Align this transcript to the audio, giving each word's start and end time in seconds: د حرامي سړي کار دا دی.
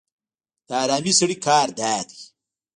د 0.67 0.69
حرامي 0.81 1.13
سړي 1.19 1.37
کار 1.45 1.67
دا 1.79 1.95
دی. 2.09 2.19